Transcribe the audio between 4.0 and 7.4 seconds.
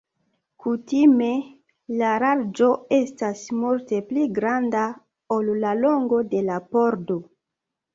pli granda ol la longo de la pordo.